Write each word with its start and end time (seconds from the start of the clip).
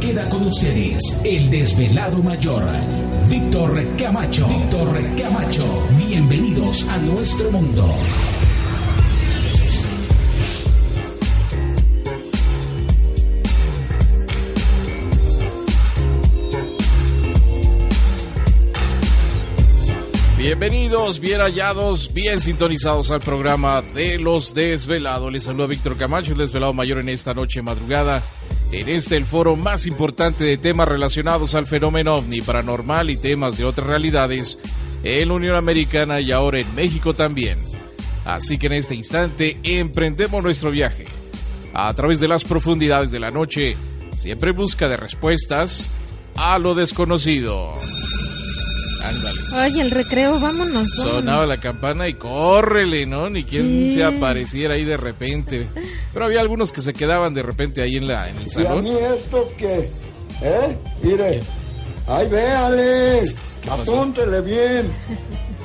Queda 0.00 0.30
con 0.30 0.46
ustedes 0.46 1.14
el 1.24 1.50
desvelado 1.50 2.22
mayor, 2.22 2.64
Víctor 3.28 3.96
Camacho. 3.98 4.48
Víctor 4.48 5.14
Camacho. 5.14 5.86
Bienvenidos 5.98 6.84
a 6.84 6.96
nuestro 6.96 7.50
mundo. 7.50 7.86
Bienvenidos, 20.38 21.20
bien 21.20 21.42
hallados, 21.42 22.14
bien 22.14 22.40
sintonizados 22.40 23.10
al 23.10 23.20
programa 23.20 23.82
de 23.82 24.18
los 24.18 24.54
desvelados. 24.54 25.30
Les 25.30 25.44
saluda 25.44 25.66
Víctor 25.66 25.98
Camacho, 25.98 26.32
el 26.32 26.38
desvelado 26.38 26.72
mayor 26.72 27.00
en 27.00 27.10
esta 27.10 27.34
noche 27.34 27.60
madrugada. 27.60 28.22
En 28.72 28.88
este 28.88 29.16
el 29.16 29.26
foro 29.26 29.56
más 29.56 29.86
importante 29.86 30.44
de 30.44 30.56
temas 30.56 30.86
relacionados 30.86 31.54
al 31.54 31.66
fenómeno 31.66 32.14
ovni 32.14 32.40
paranormal 32.40 33.10
y 33.10 33.16
temas 33.16 33.58
de 33.58 33.64
otras 33.64 33.86
realidades 33.86 34.58
en 35.02 35.28
la 35.28 35.34
Unión 35.34 35.56
Americana 35.56 36.20
y 36.20 36.30
ahora 36.30 36.60
en 36.60 36.74
México 36.76 37.14
también. 37.14 37.58
Así 38.24 38.58
que 38.58 38.66
en 38.66 38.74
este 38.74 38.94
instante 38.94 39.58
emprendemos 39.64 40.42
nuestro 40.42 40.70
viaje 40.70 41.04
a 41.74 41.92
través 41.94 42.20
de 42.20 42.28
las 42.28 42.44
profundidades 42.44 43.10
de 43.10 43.18
la 43.18 43.30
noche, 43.32 43.76
siempre 44.14 44.50
en 44.50 44.56
busca 44.56 44.88
de 44.88 44.96
respuestas 44.96 45.88
a 46.36 46.58
lo 46.58 46.74
desconocido. 46.74 47.74
Ándale. 49.02 49.40
Oye, 49.66 49.80
el 49.82 49.90
recreo, 49.90 50.38
vámonos. 50.38 50.88
vámonos. 50.96 51.14
Sonaba 51.14 51.46
la 51.46 51.58
campana 51.58 52.08
y 52.08 52.14
córrele, 52.14 53.06
¿no? 53.06 53.30
Ni 53.30 53.44
quien 53.44 53.62
Sí. 53.64 53.94
se 53.94 54.04
apareciera 54.04 54.74
ahí 54.74 54.84
de 54.84 54.96
repente. 54.96 55.66
Pero 56.12 56.24
había 56.26 56.40
algunos 56.40 56.72
que 56.72 56.80
se 56.82 56.92
quedaban 56.94 57.32
de 57.34 57.42
repente 57.42 57.82
ahí 57.82 57.96
en, 57.96 58.06
la, 58.06 58.28
en 58.28 58.36
el 58.36 58.42
¿Y 58.44 58.46
a 58.46 58.50
salón. 58.50 58.84
mí 58.84 58.90
esto 59.16 59.50
qué? 59.58 59.88
¿Eh? 60.42 60.76
Mire. 61.02 61.40
Ay, 62.06 62.28
véale. 62.28 63.34
Apúntele 63.70 64.40
bien. 64.40 64.90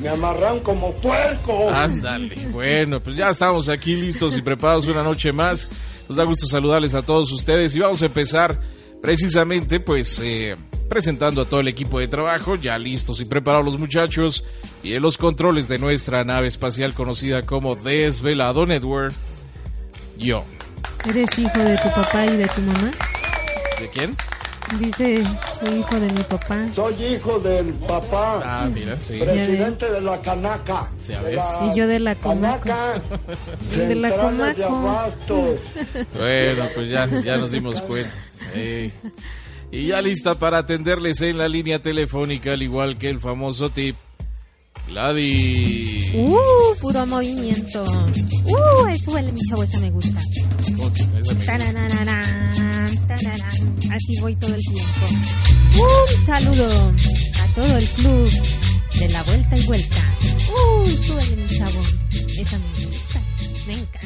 Me 0.00 0.08
amarran 0.10 0.60
como 0.60 0.92
puerco. 0.96 1.70
Ándale. 1.70 2.34
Bueno, 2.52 3.00
pues 3.00 3.16
ya 3.16 3.30
estamos 3.30 3.68
aquí 3.70 3.96
listos 3.96 4.36
y 4.36 4.42
preparados 4.42 4.86
una 4.88 5.02
noche 5.02 5.32
más. 5.32 5.70
Nos 6.08 6.16
da 6.16 6.24
gusto 6.24 6.46
saludarles 6.46 6.94
a 6.94 7.02
todos 7.02 7.32
ustedes 7.32 7.74
y 7.74 7.78
vamos 7.80 8.02
a 8.02 8.06
empezar 8.06 8.60
precisamente 9.00 9.80
pues 9.80 10.20
eh, 10.22 10.56
presentando 10.88 11.42
a 11.42 11.44
todo 11.44 11.60
el 11.60 11.68
equipo 11.68 11.98
de 12.00 12.08
trabajo, 12.08 12.56
ya 12.56 12.78
listos 12.78 13.20
y 13.20 13.24
preparados 13.24 13.64
los 13.64 13.78
muchachos 13.78 14.44
y 14.82 14.94
en 14.94 15.02
los 15.02 15.18
controles 15.18 15.68
de 15.68 15.78
nuestra 15.78 16.24
nave 16.24 16.46
espacial 16.48 16.94
conocida 16.94 17.42
como 17.42 17.76
Desvelado 17.76 18.66
Network. 18.66 19.14
Yo. 20.18 20.44
¿Eres 21.08 21.38
hijo 21.38 21.58
de 21.58 21.76
tu 21.76 21.88
papá 21.90 22.24
y 22.26 22.36
de 22.36 22.46
tu 22.48 22.60
mamá? 22.62 22.90
¿De 23.80 23.88
quién? 23.90 24.16
Dice, 24.80 25.22
soy 25.60 25.78
hijo 25.78 26.00
de 26.00 26.10
mi 26.12 26.22
papá. 26.24 26.68
Soy 26.74 26.94
hijo 27.04 27.38
del 27.38 27.72
papá. 27.74 28.40
Ah, 28.44 28.68
mira, 28.72 28.96
sí. 29.00 29.16
Presidente 29.20 29.88
de 29.88 30.00
la 30.00 30.20
Canaca. 30.20 30.90
Sí, 30.98 31.12
a 31.12 31.20
De 31.22 31.26
ver. 31.26 31.36
la 31.36 31.70
Y 31.72 31.76
yo 31.78 31.86
de 31.86 32.00
la 32.00 32.14
Comaco. 32.16 32.64
Canaca. 32.64 33.02
De 33.76 33.94
la 33.94 34.16
Comaco. 34.16 35.54
Bueno, 36.16 36.64
pues 36.74 36.90
ya, 36.90 37.06
ya 37.22 37.36
nos 37.36 37.52
dimos 37.52 37.80
cuenta. 37.82 38.10
Eh, 38.54 38.90
Y 39.76 39.88
ya 39.88 40.00
lista 40.00 40.34
para 40.36 40.58
atenderles 40.58 41.20
en 41.20 41.36
la 41.36 41.48
línea 41.48 41.82
telefónica, 41.82 42.54
al 42.54 42.62
igual 42.62 42.96
que 42.96 43.10
el 43.10 43.20
famoso 43.20 43.68
tip. 43.68 43.94
Gladys. 44.88 46.14
¡Uh! 46.14 46.38
Puro 46.80 47.04
movimiento. 47.06 47.82
¡Uh! 47.84 48.86
Eso 48.88 49.10
huele, 49.12 49.32
mi 49.32 49.40
chavo, 49.48 49.64
esa 49.64 49.80
me 49.80 49.90
gusta. 49.90 50.22
¿Cómo 50.76 50.92
que 50.92 51.02
esa 51.02 51.34
me- 51.34 51.44
Tarararán, 51.44 53.06
tararán. 53.06 53.76
Así 53.92 54.18
voy 54.20 54.34
todo 54.36 54.54
el 54.54 54.62
tiempo. 54.62 55.06
Un 55.74 56.24
saludo 56.24 56.92
a 57.42 57.54
todo 57.54 57.76
el 57.76 57.86
club 57.88 58.30
de 58.98 59.08
la 59.10 59.22
vuelta 59.24 59.58
y 59.58 59.62
vuelta. 59.66 59.96
¡Uh! 60.48 60.86
Súbele, 60.86 61.36
mi 61.36 61.58
chavo. 61.58 61.80
Esa 62.38 62.58
me 62.58 62.86
gusta. 62.86 63.20
Me 63.66 63.72
encanta. 63.74 64.05